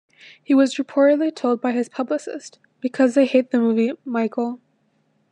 He 0.43 0.55
was 0.55 0.77
reportedly 0.77 1.29
told 1.35 1.61
by 1.61 1.73
his 1.73 1.87
publicist, 1.87 2.57
Because 2.79 3.13
they 3.13 3.27
hate 3.27 3.51
the 3.51 3.59
movie, 3.59 3.91
Michael. 4.03 4.59